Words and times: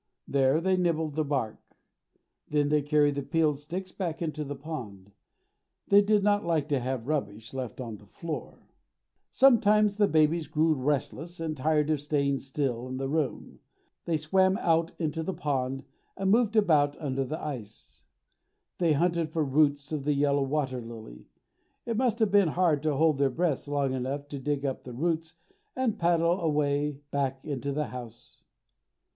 There 0.27 0.59
they 0.59 0.77
nibbled 0.77 1.13
the 1.13 1.23
bark. 1.23 1.59
Then 2.47 2.69
they 2.69 2.81
carried 2.81 3.13
the 3.13 3.21
peeled 3.21 3.59
sticks 3.59 3.91
back 3.91 4.19
into 4.19 4.43
the 4.43 4.55
pond. 4.55 5.11
They 5.89 6.01
did 6.01 6.23
not 6.23 6.43
like 6.43 6.67
to 6.69 6.79
have 6.79 7.05
rubbish 7.05 7.53
left 7.53 7.79
on 7.79 7.97
the 7.97 8.07
floor. 8.07 8.67
Sometimes 9.29 9.97
the 9.97 10.07
babies 10.07 10.47
grew 10.47 10.73
restless 10.73 11.39
and 11.39 11.55
tired 11.55 11.91
of 11.91 12.01
staying 12.01 12.39
still 12.39 12.87
in 12.87 12.97
the 12.97 13.07
room. 13.07 13.59
They 14.05 14.17
swam 14.17 14.57
out 14.57 14.91
into 14.97 15.21
the 15.21 15.35
pond 15.35 15.83
and 16.17 16.31
moved 16.31 16.55
about 16.55 16.97
under 16.99 17.23
the 17.23 17.39
ice. 17.39 18.05
They 18.79 18.93
hunted 18.93 19.29
for 19.29 19.45
roots 19.45 19.91
of 19.91 20.03
the 20.03 20.13
yellow 20.13 20.41
water 20.41 20.81
lily. 20.81 21.27
It 21.85 21.95
must 21.95 22.17
have 22.17 22.31
been 22.31 22.47
hard 22.47 22.81
to 22.81 22.95
hold 22.95 23.19
their 23.19 23.29
breaths 23.29 23.67
long 23.67 23.93
enough 23.93 24.27
to 24.29 24.39
dig 24.39 24.65
up 24.65 24.83
the 24.83 24.93
roots 24.93 25.35
and 25.75 25.99
paddle 25.99 26.41
away 26.41 27.01
back 27.11 27.45
into 27.45 27.71
the 27.71 27.89
house. 27.89 28.41